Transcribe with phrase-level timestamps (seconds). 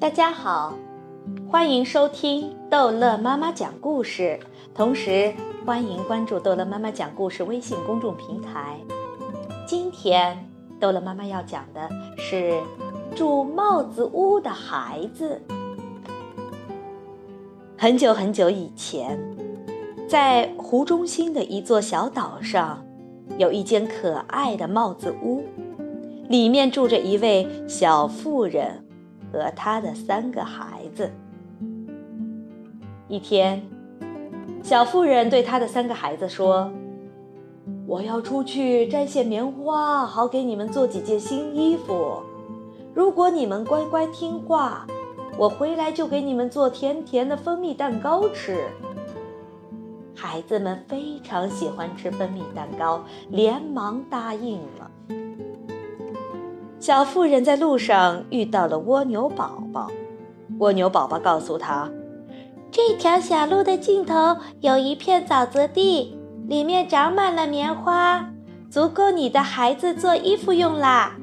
[0.00, 0.74] 大家好，
[1.50, 4.38] 欢迎收听逗乐妈妈讲故事，
[4.72, 5.34] 同时
[5.66, 8.78] 欢迎关注逗乐妈妈讲故事微信公众平台。
[9.66, 10.48] 今天
[10.78, 12.60] 逗乐妈妈要讲的是
[13.16, 15.42] 住帽子屋的孩子。
[17.76, 19.18] 很久很久以前，
[20.08, 22.84] 在湖中心的一座小岛上，
[23.36, 25.42] 有一间可爱的帽子屋，
[26.28, 28.84] 里面住着一位小妇人。
[29.32, 31.10] 和他的三个孩子。
[33.08, 33.62] 一天，
[34.62, 36.70] 小妇人对他的三个孩子说
[37.86, 42.22] ：“我要出去摘些棉花，好给你们做几件新衣服。
[42.94, 44.86] 如果你们乖乖听话，
[45.38, 48.64] 我回来就给你们做甜甜的蜂蜜蛋糕吃。”
[50.14, 54.90] 孩子们非常喜欢吃蜂蜜蛋糕，连忙答应了。
[56.80, 59.90] 小妇人在路上遇到了蜗牛宝宝，
[60.58, 61.90] 蜗牛宝宝告诉她，
[62.70, 68.30] 这条小路的尽头有一片沼泽地，里面长满了棉花，
[68.70, 71.16] 足够你的孩子做衣服用啦。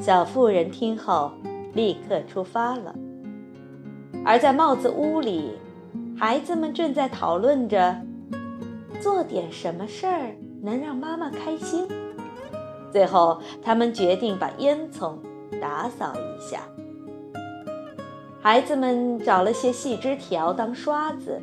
[0.00, 1.30] 小妇人听后，
[1.72, 2.92] 立刻出发了。
[4.24, 5.52] 而在帽子屋里，
[6.18, 7.96] 孩子们正在讨论着，
[9.00, 11.86] 做点什么事儿能让妈妈开心。
[12.94, 15.16] 最后，他们决定把烟囱
[15.60, 16.60] 打扫一下。
[18.40, 21.42] 孩子们找了些细枝条当刷子，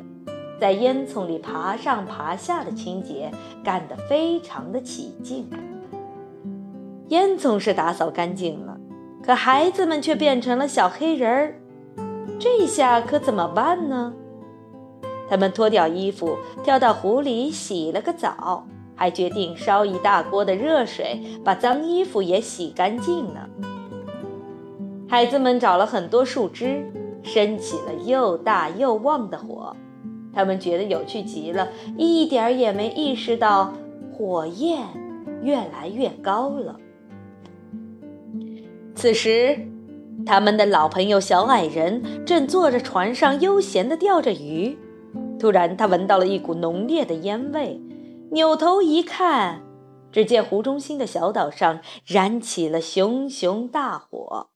[0.58, 3.30] 在烟囱里爬上爬下的清洁
[3.62, 5.46] 干得非常的起劲。
[7.08, 8.78] 烟囱是打扫干净了，
[9.22, 11.54] 可孩子们却变成了小黑人儿，
[12.40, 14.14] 这下可怎么办呢？
[15.28, 18.66] 他们脱掉衣服，跳到湖里洗了个澡。
[19.02, 23.48] 还决定烧一大锅的热水，把脏衣服也洗干净呢。
[25.08, 26.86] 孩子们找了很多树枝，
[27.24, 29.74] 生起了又大又旺的火。
[30.32, 31.66] 他们觉得有趣极了，
[31.98, 33.72] 一点儿也没意识到
[34.12, 34.78] 火焰
[35.42, 36.76] 越来越高了。
[38.94, 39.58] 此时，
[40.24, 44.78] 他们的老朋友小矮人正坐着船上悠闲地钓着鱼。
[45.40, 47.80] 突然，他闻到了一股浓烈的烟味。
[48.32, 49.60] 扭头一看，
[50.10, 54.48] 只见湖中心的小岛上燃起了熊熊大火。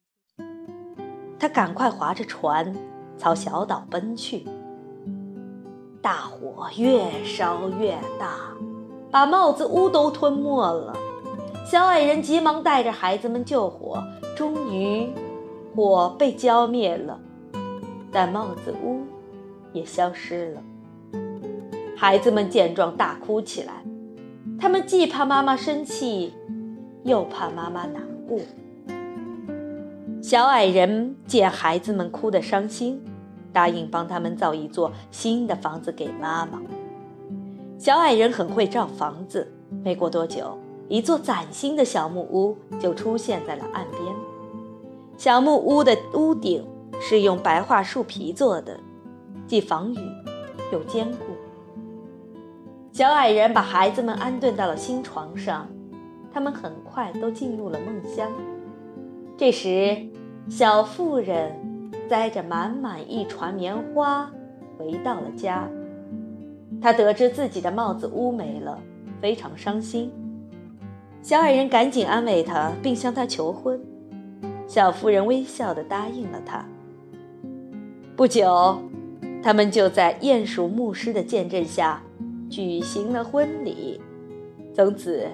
[1.38, 2.74] 他赶快划着船
[3.18, 4.46] 朝小岛奔去。
[6.00, 8.38] 大火越烧越大，
[9.10, 10.96] 把帽子屋都吞没了。
[11.70, 14.02] 小矮人急忙带着孩子们救火，
[14.34, 15.12] 终于
[15.74, 17.20] 火被浇灭了，
[18.10, 19.02] 但帽子屋
[19.74, 20.62] 也消失了。
[21.98, 23.82] 孩子们见状大哭起来，
[24.60, 26.34] 他们既怕妈妈生气，
[27.04, 28.38] 又怕妈妈难过。
[30.20, 33.02] 小矮人见孩子们哭得伤心，
[33.50, 36.60] 答应帮他们造一座新的房子给妈妈。
[37.78, 39.50] 小矮人很会造房子，
[39.82, 40.58] 没过多久，
[40.88, 44.02] 一座崭新的小木屋就出现在了岸边。
[45.16, 46.62] 小木屋的屋顶
[47.00, 48.78] 是用白桦树皮做的，
[49.46, 49.98] 既防雨
[50.70, 51.24] 又坚固。
[52.96, 55.68] 小矮人把孩子们安顿到了新床上，
[56.32, 58.32] 他们很快都进入了梦乡。
[59.36, 59.98] 这时，
[60.48, 61.52] 小妇人
[62.08, 64.32] 载着满满一船棉花
[64.78, 65.68] 回到了家。
[66.80, 68.80] 她得知自己的帽子屋没了，
[69.20, 70.10] 非常伤心。
[71.20, 73.78] 小矮人赶紧安慰她，并向她求婚。
[74.66, 76.64] 小妇人微笑地答应了他。
[78.16, 78.80] 不久，
[79.42, 82.02] 他们就在鼹鼠牧师的见证下。
[82.48, 84.00] 举行了婚礼，
[84.74, 85.26] 从此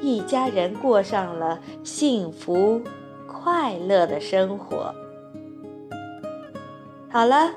[0.00, 2.80] 一家人过上了幸福
[3.26, 4.94] 快乐的生活。
[7.10, 7.50] 好了，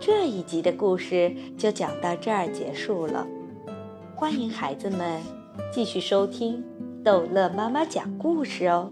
[0.00, 3.26] 这一集的故事就讲到这儿结束了。
[4.14, 5.20] 欢迎孩子们
[5.72, 6.64] 继续收听
[7.04, 8.90] 逗乐妈妈讲故事哦。